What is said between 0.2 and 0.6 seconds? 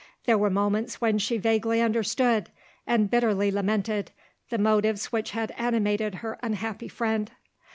There were